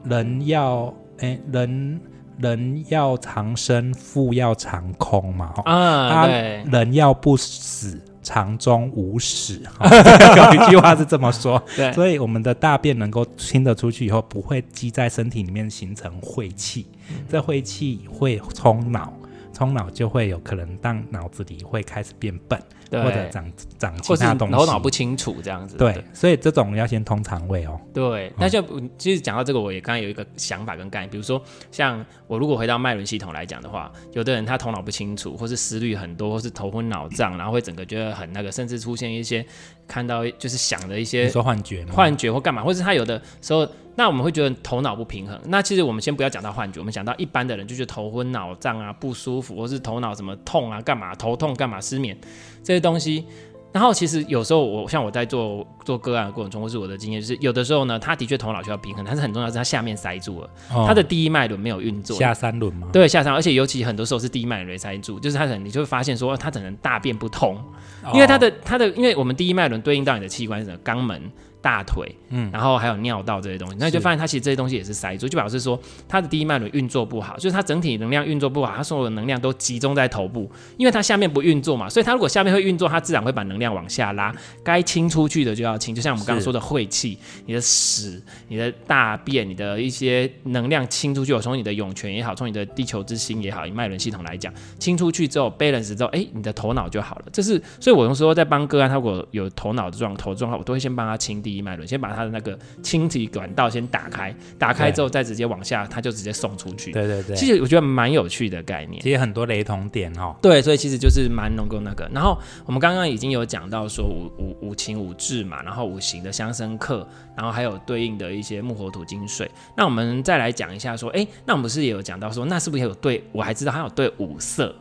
[0.04, 2.00] 人要哎人
[2.38, 5.52] 人要长生，腹要长空嘛。
[5.64, 6.64] 啊，啊对。
[6.70, 8.00] 人要不死。
[8.22, 9.88] 肠中无屎，哦、
[10.36, 11.60] 有一句话是这么说。
[11.74, 19.10] 对，所以我们的大便能够清得出去以后，不会积在身体里面形成晦气，嗯、这晦气会冲脑，
[19.54, 22.60] 冲脑就会有可能让脑子里会开始变笨。
[22.90, 25.76] 对，或者长长其他东西，头脑不清楚这样子。
[25.76, 27.80] 对，对所以这种要先通肠胃哦。
[27.94, 28.62] 对，那就
[28.98, 39.46] 其实讲到这个，我也刚刚有一个想法跟概念，比如说像我如果回到脉轮系统来讲的话，有的人他头脑不清楚，或是思虑很多，或是头昏脑胀，然后会整个觉得很那个，甚至出现一些
[39.86, 43.66] 看到就是想的一些说幻觉、幻觉或干嘛，或是他有的时候。
[44.00, 45.38] 那我们会觉得头脑不平衡。
[45.48, 52.16] 那其实我们先不要讲到幻觉，我们讲到一般的人就觉得头昏脑胀啊，不舒服，或是头脑什么痛啊，干嘛头痛干嘛失眠
[52.64, 53.26] 这些东西。
[53.72, 62.16] 然后其实有时候我像我在做做个案的过程中，或是我的经验就是，有的时候呢，他的确头脑需要平衡，但是很重要是他下面塞住了，哦、他的第一脉轮没有运作。
[62.16, 62.88] 下三轮吗？
[62.90, 67.54] 对，下三轮，而且尤其很多时候是第一脉轮塞住，就是他可能你就会发现说他可能大便不通，
[68.02, 70.78] 哦、因为他的他的因为我们第一脉轮对应到你的器官是什么？
[70.82, 71.30] 肛门。
[71.62, 97.24] 大腿，嗯，然后还有尿道这些东西，那你就发现它其实这些东西也是塞住，就表示说它的第一脉轮运作不好，就是它整体能量运作不好，它所有的能量都集中在头部，因为它下面不运作嘛，所以它如果下面会运作，它自然会把能量往下拉，该清出去的就要清，就像我们刚刚说的晦气，你的屎、你的大便、你的一些能量清出去，从你的涌泉也好，从你的地球之心也好，以脉轮系统来讲，清出去之后，balance 之后，哎，你的头脑就好了。
[97.32, 106.92] 这是，所以我有时候在帮个案，他如果有头脑的状头状况，我都会先帮他清第一脉轮，先把它的那个清体管道先打开，打开之后再直接往下，它就直接送出去。
[106.92, 110.36] 对对对，其实我觉得蛮有趣的概念，其实很多雷同点哦。
[110.40, 112.08] 对，所以其实就是蛮能够那个。
[112.14, 117.04] 然后我们刚刚已经有讲到说五五五情五志嘛，然后五行的相生克，
[117.36, 119.50] 然后还有对应的一些木火土金水。
[119.76, 123.24] 那我们再来讲一下说，哎，那我们不是也有讲到说，那是不是也有对？
[123.32, 124.72] 我还知道还有对五色。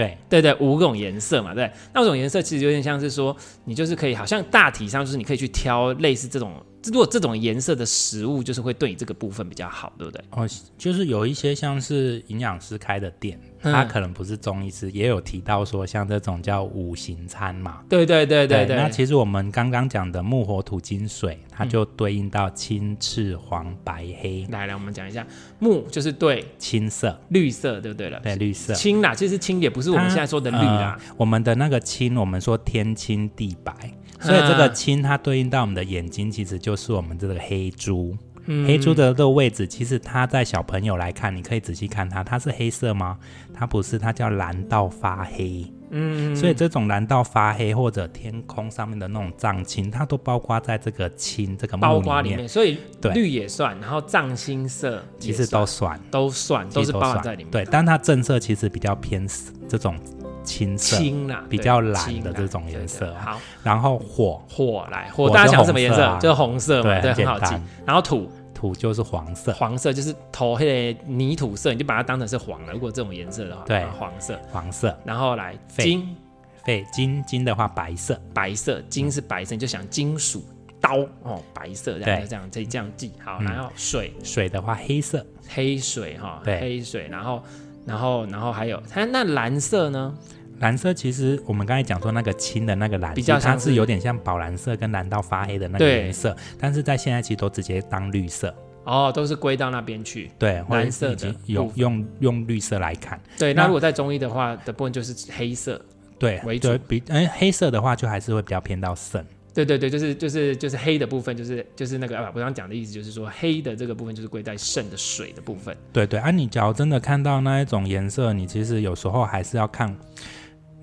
[0.00, 6.52] 对对对，五种颜色嘛，对，那五种颜色其实有点像是说，你就是可以，好像大体上就是你可以去挑类似这种。
[6.84, 10.24] 如果这种颜色的食物，就是会对你这个部分比较好，对不对？
[10.30, 17.82] 哦，就是有一些像是营养师开的店，他、嗯、可能不是中医师，也有提到说像这种叫五行餐嘛。
[17.88, 18.76] 对对对对对，对。
[18.76, 24.46] 那其实我们刚刚讲的木火土金水，它就对应到青赤黄白黑。
[24.50, 25.26] 来来，我们讲一下
[25.58, 28.18] 木就是对青色、绿色，对不对了？
[28.20, 28.72] 对，绿色。
[28.72, 30.98] 青啦，其实青也不是我们现在说的绿啦。
[30.98, 33.74] 呃、我们的那个青，我们说天青地白。
[34.20, 38.16] 所以这个青它对应到我们的眼睛，其实就是我们这个黑珠。
[38.46, 43.18] 嗯、黑珠的这个位置，其实它在小朋友来看，你可以仔细看它，它是黑色吗？
[43.54, 45.70] 它不是，它叫蓝到发黑。
[45.90, 52.24] 嗯，所以这种蓝到发黑或者天空上面的那种藏青，它都包括在这个青这个木里面。
[52.24, 52.78] 里面所以
[53.12, 57.50] 绿也算，然后藏青色其实都算，都算，都是包含在里面。
[57.50, 59.28] 对，但它正色其实比较偏
[59.68, 59.94] 这种。
[60.42, 63.14] 青色，青啦，比较蓝的这种颜色。
[63.14, 66.18] 好，然后火，火来，火大家想什么颜色？
[66.20, 67.54] 就是红色嘛，对，很好记。
[67.86, 72.72] 然后土，土就是黄色，黄色就是头黑的泥土色，你就把它当成是黄了。
[72.72, 74.96] 如果这种颜色的话，对，黄色，黄色。
[75.04, 76.16] 然后来金，
[76.64, 80.44] 对，金金的话白色，白色，金是白色，你就想金属
[80.80, 83.12] 刀哦，白色这样这样可以这样记。
[83.22, 87.42] 好，然后水，水的话黑色，黑水哈，黑水，然后。
[87.86, 90.14] 然后，然后还有它那蓝色呢？
[90.58, 100.30] 蓝色其实我们刚才讲说那个青的那个蓝，比较它是有点像宝蓝色跟蓝到发黑的那个颜色，但是在现在其实都直接当绿色哦，都是归到那边去。
[100.38, 103.18] 对，蓝色的有用用绿色来看。
[103.38, 105.80] 对，那如果在中医的话的部分就是黑色
[106.18, 109.24] 对为主，比哎黑色的话就还是会比较偏到肾。
[109.54, 115.76] 对对对，就是就是就是黑的部分，就是就是那个啊，我刚讲的意思就是说，黑的这个部分就是归在肾的水的部分。
[115.92, 119.94] 对对，啊，你只要真的看到那一种颜色，你其实有时候还是要看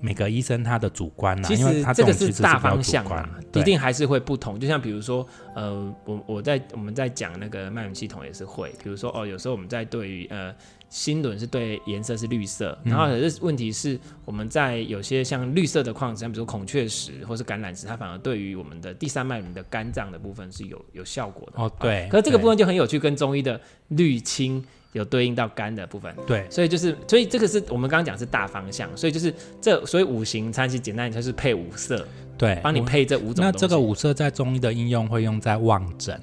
[0.00, 4.58] 每个医生他的主观呢、啊，其实这个是大方向嘛，一定还是会不同。
[4.58, 10.54] 就像比如说，呃，我我在我们在讲那个脉轮系统也是会，比如说哦，有时候我们在对于呃
[10.88, 21.62] 心轮是对颜色是绿色，然后可是问题是我们在有些像绿色的矿石，像比如说孔雀石或是橄榄石，它反而对于我们的第三脉轮的肝脏的部分是有有效果的。
[21.62, 22.08] 哦，对。
[22.10, 24.64] 可是这个部分就很有趣，跟中医的绿青。
[24.92, 33.44] 有对应到肝的部分，对，所以就是，所以这个是我们刚刚讲是大方向，所以就是这，所以五行餐其实简单就是配五色，对，帮你配这五种。
[33.44, 36.20] 那这个五色在中医的应用会用在望诊。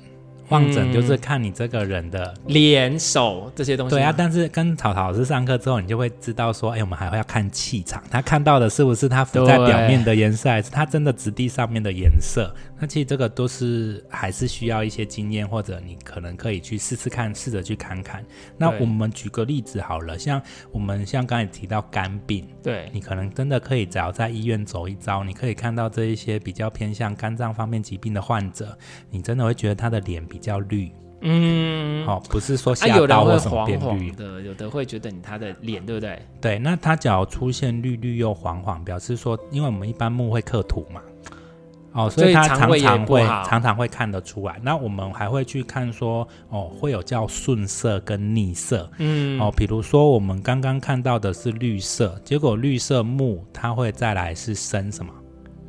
[0.49, 3.95] 望诊就是看你这个人的脸、嗯、手这些东西。
[3.95, 12.53] 对啊，但是跟草草老师上课之后，你就会知道说，哎、欸，我们还会要看气场，他看到的是不是他浮在表面的颜色，还是他真的质地上面的颜色？
[12.79, 18.23] 那其实这个都是还是需要一些经验，或者你可能可以去试试看，试着去看看。
[18.57, 28.77] 那我们举个例子好了，像我们像刚才提到肝病，对，你可能真的可以只要在医院走一遭，你可以看到这一些比较偏向肝脏方面疾病的患者，
[29.09, 36.21] 你真的会觉得他的脸比较绿，嗯，好、哦，不是说下刀或什么变绿、啊、有的会黄黄的，有的会觉得你他的脸对不对？
[36.41, 41.01] 对，那他只要出现绿绿又黄黄，表示说，因为我们一般木会刻土嘛。
[41.93, 44.59] 哦，所以他常常会常常会看得出来。
[44.61, 48.91] 那我们还会去看说，哦，会有叫顺色跟逆色。
[48.97, 55.13] 嗯，哦，比如说我们刚刚看到的是绿色，结果绿色木它会再来是生什么？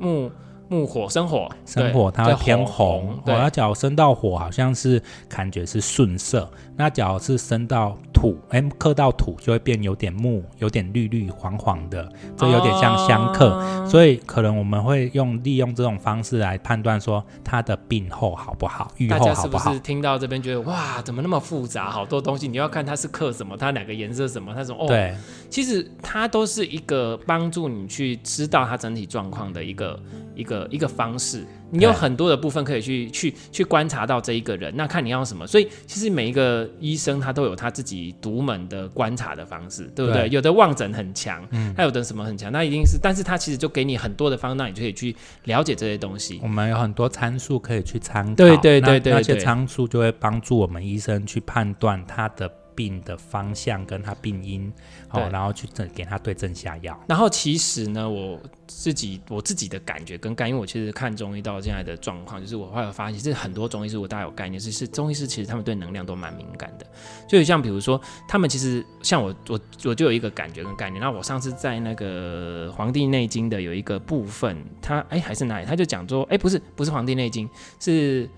[0.01, 0.29] 木
[0.69, 3.19] 木火生火，生火它会偏红。
[3.25, 6.51] 对，它假如生到火，好像是感觉是顺色。
[6.77, 19.35] 那假如是生到土，哎，克到土就会变有点木，有点绿绿黄黄的，这有点像相克，哦，所以可能我们会用利用这种方式来判断说他的病后好不好，愈后好不好。
[19.35, 25.15] 大家是不是听到这边觉得哇，怎么那么复杂，好多东西，你要看它是克什么，它哪个颜色什么，它说哦，对，
[25.49, 30.01] 其实它都是一个帮助你去知道它整体状况的一个
[30.35, 31.47] 一个一个方式。
[31.69, 35.45] 你有很多的部分可以去去去观察到这一个人，那看你要什么。
[35.45, 40.29] 所以其实每一个医生他都有他自己独门的观察的方式，对不对？
[40.29, 46.39] 对，有的望诊很强，嗯，他有的什么很强，那一定是，但是他其实就给你很多的方向，那你就可以去了解这些东西。
[46.41, 52.49] 我们有很多参数可以去参考，对对对对，那些参数就会帮助我们医生去判断他的。
[52.77, 54.71] 病的方向跟他病因，
[55.09, 56.97] 好，然后去给他对症下药。
[57.09, 66.87] 然后其实呢，我自己我自己的感觉跟概念，因为我其实看中医到现在的状况，就是我后来发现，其实很多中医师，我大概有概念，是是中医师其实他们对能量都蛮敏感的。
[67.27, 71.01] 就像比如说，他们其实像我，我我就有一个感觉跟概念。
[71.01, 77.49] 那我上次在那个《黄帝内经》的有一个部分，他哎还是哪里，他就讲说，哎不是不是《黄帝内经》，
[77.81, 78.29] 是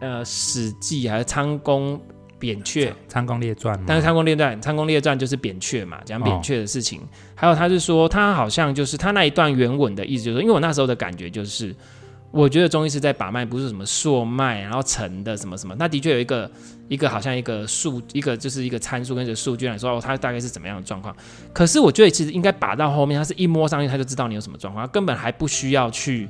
[0.00, 2.00] 呃《史记》还是仓公。
[2.38, 7.00] 扁鹊，仓公列传，但是仓公列传，仓公列传就是扁鹊嘛，讲扁鹊的事情。
[7.00, 11.74] 哦、还有他是说，他好像就是他那一段原文的意思，就是说，因为我那时候的感觉就是，
[12.30, 15.74] 我觉得中医是在把脉，不是什么硕脉，然后沉的什么什么。
[15.78, 16.50] 那的确有一个
[16.88, 21.14] 一个好像一个数，一个就是一个参数跟着数据来说，哦，他大概是怎么样的状况。
[21.52, 26.28] 可是我觉得其实应该把到后面，他是一摸上去他就知道你有什么状况，他根本还不需要去。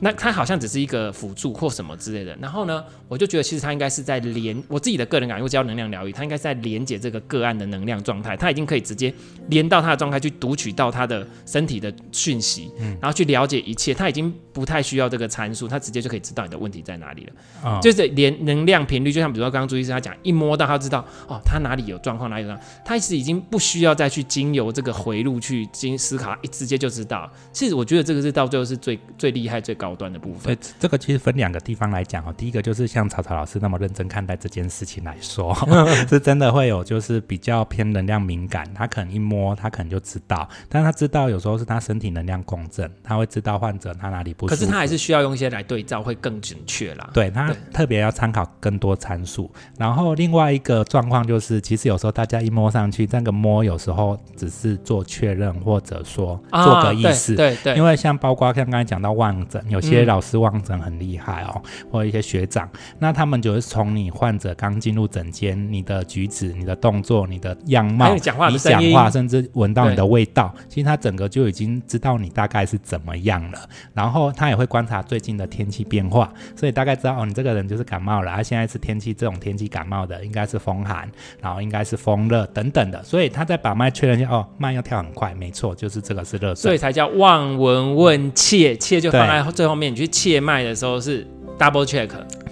[0.00, 9.12] 那它好像只是一个辅助或什么之类的，然后呢，我就觉得其实它应该是在连我自己的个人感觉，我教能量疗愈，它应该是在连接这个个案的能量状态，它已经可以直接
[9.48, 17.32] 连到他的状态去读取到他的身体的讯息，嗯，然后去了解一切，它已经不太需要这个参数，它直接就可以知道你的问题在哪里了，
[17.64, 27.30] 哦、就是连能量频率，就像比如说刚刚朱医师他讲，一摸到他知道哦，他哪里有状况，哪里有状况，他其实已经不需要再去经由这个回路去进行思考，一直接就知道。
[27.52, 29.87] 其实我觉得这个是到最后是最最厉害最高。
[29.88, 32.34] 高端的部分，对，这个其实分两个地方来讲哦。
[32.36, 35.56] 第一个就是像草草老师那么认真看待这件事情来说，
[36.10, 44.60] 是真的会有就是比较偏能量敏感，他可能一摸他可能就知道，但他知道有时候是他身体能量共振，他会知道患者他哪里不舒服。
[44.60, 47.08] 可是他还是需要用一些来对照，会更准确啦。
[47.14, 49.50] 对，他特别要参考更多参数。
[49.78, 57.34] 然后另外一个状况就是，其实有时候大家一摸上去，这个摸有时候只是做确认，或者说做个意思。
[57.34, 73.58] 对对，因为像包括像刚才讲到望诊有些老师望诊很厉害哦，或者一些学长，那他们就是从你患者刚进入诊间，你的举止、你的动作、你的样貌、你讲话，你讲话，甚至闻到你的味道，其实他整个就已经知道你大概是怎么样了。
[73.94, 78.34] 然后他也会观察最近的天气变化，所以大概知道哦，你这个人就是感冒了。
[78.34, 81.08] 他现在是天气这种天气感冒的，应该是风寒，
[81.40, 83.02] 然后应该是风热等等的。
[83.02, 90.08] 所以他在把脉确认一下，哦，脉要跳很快，没错，就是这个是热，所以才叫望闻问切，切就放在最后面，你去。
[90.18, 91.24] 切脉的时候是
[91.56, 92.08] double check，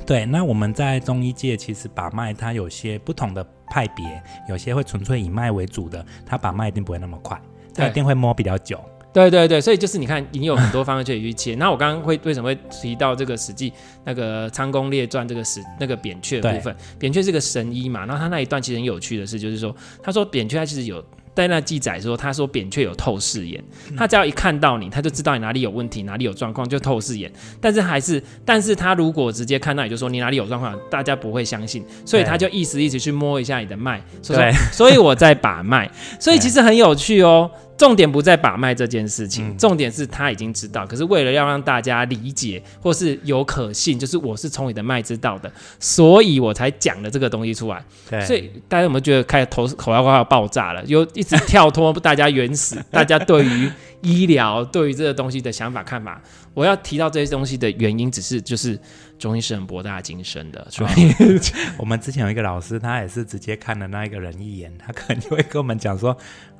[0.07, 0.25] 对。
[0.27, 7.41] 那我们在中医界其实把脉，它有些不同的派别，有些会纯粹以脉为主的，它把脉一定不会那么快，
[7.75, 8.79] 它一定会摸比较久。
[9.13, 11.57] 对对对，所以就是你看，你有很多方式可以去切。
[11.57, 13.71] 那我刚刚会为什么会提到这个《史记》
[14.05, 16.77] 那个《仓公列传》这个史那个扁鹊的部分？
[17.01, 21.05] 扁鹊是个神医嘛，然后他那一段其实很有趣的是，就是说他说扁鹊他其实有。
[21.37, 23.63] 在那记载说，他说扁鹊有透视眼，
[23.95, 27.31] 他只要一看到你，他就知道你哪里有问题，哪里有状况，就透视眼。
[27.61, 37.51] 但是还是，但是他如果直接看到你就说你哪里有状况，大家不会相信，所以他就意思一直去摸一下你的脉，所以， 所以我在把脉，所以其实很有趣哦。
[37.77, 40.87] 重点不在把脉这件事情，嗯，重点是他已经知道。
[40.87, 47.85] 可是为了要让大家理解或是有可信，就是我是从你的脉知道的，所以我才讲了这个东西出来。
[48.09, 50.83] 对，所以大家有没有觉得开始头口要快要爆炸了？
[50.87, 53.71] 有一直跳脱大家原始， 大家对于
[54.01, 56.21] 医疗对于这个东西的想法看法。
[56.55, 58.79] 我要提到这些东西的原因，只是就是
[59.19, 60.67] 中医是很博大精深的。
[60.71, 61.41] 所以，哦，
[61.79, 66.17] 我们之前有一个老师，他也是直接看了那一个人一眼，他可能就会跟我们讲说。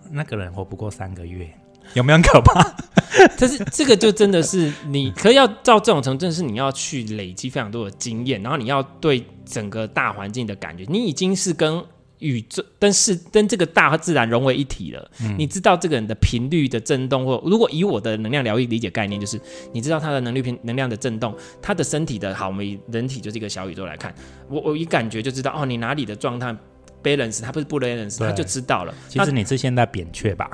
[0.09, 1.53] 那个人活不过三个月，
[1.95, 2.63] 有没有很可怕？
[3.37, 11.83] 但是这个就真的是你，可以要照这种程度，是你要去累积非常多的经验，然后你要对整个大环境的感觉，你已经是跟
[12.19, 15.11] 宇宙、跟是跟这个大自然融为一体了。
[15.23, 19.41] 嗯、你知道这个人的频率的震动，或如果以我的能量疗愈理解概念，就是
[19.73, 24.15] 你知道他的能力频能量的震动，他的身体的好，我们以人体就是一个小宇宙来看，
[24.49, 26.57] 我我一感觉就知道哦，你哪里的状态。
[27.03, 28.93] balance，他不是不 balance，他就知道了。
[29.09, 30.51] 其实你是现在扁鹊吧？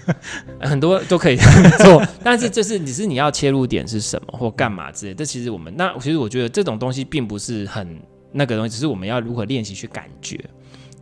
[0.58, 1.36] 很多都可以
[1.84, 5.12] 做，但是就是你是你要切入点是什么或干嘛之类。
[5.12, 8.00] 这其实我们那其实我觉得这种东西并不是很
[8.32, 10.42] 那个东西，只是我们要如何练习去感觉。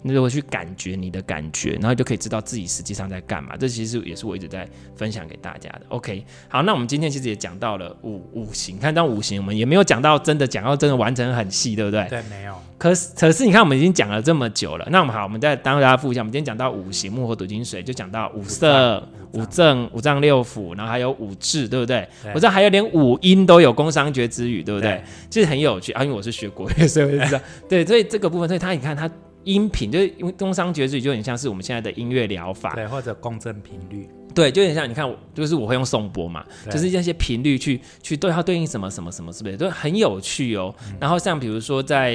[0.03, 3.57] 你如果去感觉你的感觉，然后就可以知道自己实际上在干嘛。
[3.57, 5.83] 这其实也是我一直在分享给大家的。
[5.89, 12.07] OK，好，那我们今天其实也讲到了五五行，看到五行，我们也没有讲到真的讲到真的完成很细，对不对？
[12.09, 12.55] 对，没有。
[12.79, 14.89] 可是可是你看，我们已经讲了这么久了。
[14.91, 16.23] 那我们好，我们再当大家复一下。
[16.23, 22.09] 我们今天讲到五行，木火土金水，就讲到五色、五正、五脏六腑，然后还有五志，对不对？
[22.23, 25.05] 对，我知道还有连五音都有工商角徵羽，对不对？
[25.29, 27.41] 其实很有趣啊，因为我是学国乐，所以我就知道。
[27.69, 29.11] 对，所以这个部分，所以他你看他。
[29.45, 40.75] 音频就是因为工商角徵羽就很像是我们现在的音乐疗法，对，或者共振频率，对，就有点像你看我，就是我会用颂钵嘛，就是这些频率去去对它对应什么什么什么，是不是都很有趣哦？
[40.87, 42.11] 嗯、然后像比如说在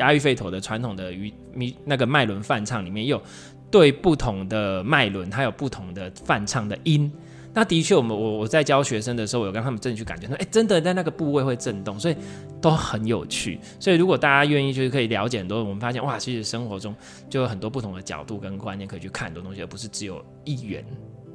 [0.00, 3.22] 阿育吠陀的传统的语迷那个脉轮泛唱里面，又
[3.70, 7.12] 对不同的脉轮，它有不同的泛唱的音。
[7.54, 12.16] 那的确，我们我我在教学生的时候，我有跟他们真的去感觉说，哎，真的在那个部位会震动，所以
[12.60, 13.60] 都很有趣。
[13.78, 16.92] 所以如果大家愿意，就是可以了解很多，我们发现哇，其实生活中
[17.30, 20.84] 就有很多不同的角度跟观念可以去看很多东西，而不是只有一元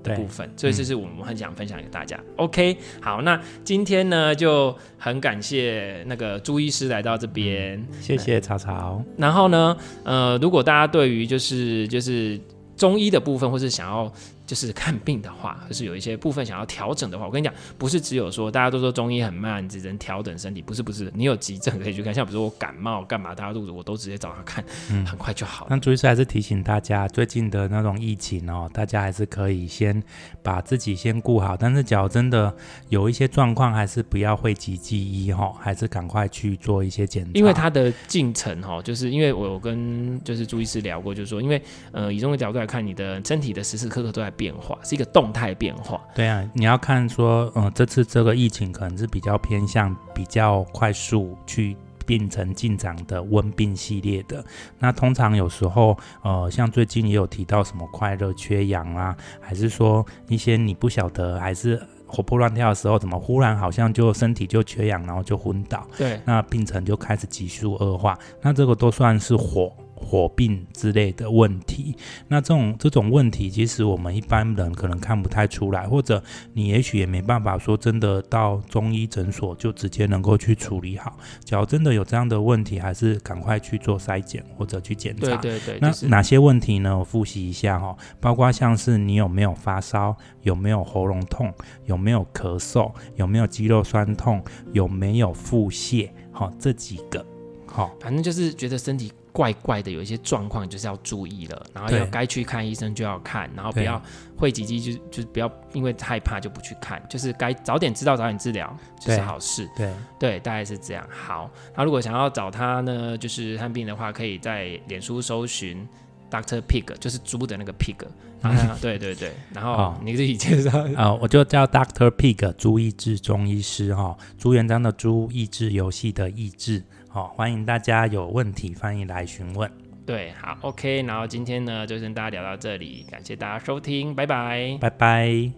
[0.04, 0.52] 的部分。
[0.58, 2.18] 所以这是我们很想分享给大家。
[2.18, 9.02] 嗯、OK，好，那今天呢就很感谢那个朱医师来到这边，嗯、谢谢曹曹。
[9.16, 12.38] 然后呢，呃，如果大家对于就是就是
[12.76, 14.12] 中医的部分，或是想要。
[14.50, 25.68] 就是 看病的话，就是有一些部分想要调整的话，我跟你讲，不是只有说大家都说中医很慢，只能调整身体，不是不是，你有急症可以去看，像比如说我感冒干嘛，大家肚子，我都直接找他看，嗯，很快就好了。
[25.70, 30.02] 那朱医师还是提醒大家，最近的那种疫情哦，大家还是可以先
[30.42, 32.52] 把自己先顾好，但是脚真的
[32.88, 37.32] 有一些状况，还是不要讳疾忌医哈，还是赶快去做一些检查。
[37.36, 46.00] 因为它的进程哈，就是因为我有跟就是朱医师聊过，就是说，因为呃，以中医角度来看，你的身体的时时刻刻都在变化，是一个动态变化。
[46.16, 51.76] 对啊，你要看说，嗯、呃，这次这个疫情可能是比较偏向比较快速去
[52.06, 54.42] 病程进展的温病系列的。
[54.80, 61.78] 那通常有时候，呃，像最近也有提到什么快乐缺氧啊，还是说一些你不晓得，还是
[62.08, 65.86] 活泼乱跳的时候，怎么忽然好像就身体就缺氧，然后就昏倒。
[65.98, 68.18] 对，那病程就开始急速恶化。
[68.42, 69.70] 那这个都算是火。
[70.00, 71.96] 火病之类的问题，
[72.28, 76.24] 那这种这种问题，其实我们一般人可能看不太出来，或者
[76.54, 81.18] 你也许也没办法说真的到中医诊所就直接能够去处理好。
[81.44, 85.36] 假如真的有这样的问题，还是赶快去做筛检或者去检查。
[85.38, 85.80] 对对对。
[85.82, 86.98] 那哪些问题呢？
[86.98, 91.54] 我复习一下哈，包括像是你有没有发烧，有没有喉咙痛，
[91.86, 97.26] 有没有咳嗽，有没有肌肉酸痛，有没有腹泻，好，这几个，
[97.66, 99.12] 好，反正就是觉得身体。
[99.40, 104.02] 怪怪的，有一些状况就是要注意了，然后要该去看医生就要看，然后不要
[104.36, 109.66] 讳疾忌医，就就不要因为害怕就不去看，就是该早点知道早点治疗就是好事。
[109.78, 111.08] 对对，大概是这样。
[111.10, 115.88] 好，那如果想要找他呢，就是看病的话，可以在脸书搜寻
[116.30, 117.96] Doctor Pig，就是猪的那个 Pig。
[118.44, 126.84] 啊，对对对，然后你自己介绍啊， 我就叫 Doctor Pig，朱意志中医师哈，朱元璋的朱，益智游戏的益智。
[127.12, 129.70] 好，欢迎大家有问题，欢迎来询问。
[130.06, 131.02] 对，好，OK。
[131.02, 135.52] 然后今天呢，就先大家聊到这里，感谢大家收听，拜拜，拜拜。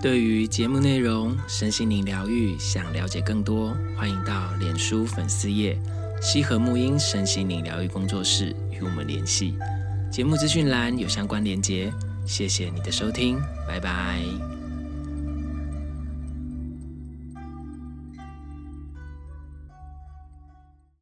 [0.00, 5.76] 对于节目内容，身心灵疗愈，想了解更多，欢迎到脸书粉丝页
[6.22, 9.54] “西河沐音身心灵疗愈工作室”与我们联系。
[10.10, 11.92] 节目资讯栏有相关连接
[12.24, 13.38] 谢谢你的收听
[13.68, 14.65] 拜拜。